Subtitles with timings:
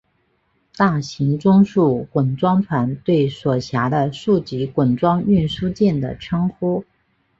[0.75, 6.83] 大型中速滚装船对所辖的数级滚装运输舰的称呼。